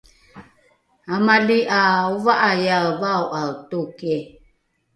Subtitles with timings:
[1.15, 1.81] amali ’a
[2.13, 4.15] ova’aiae vao’ae toki